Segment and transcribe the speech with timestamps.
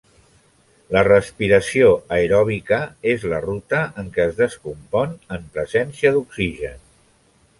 [0.95, 2.79] La respiració aeròbica
[3.11, 6.83] és la ruta en què es descompon en presència d'oxigen.